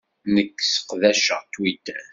Nekk 0.33 0.57
sseqdaceɣ 0.63 1.41
Twitter. 1.53 2.03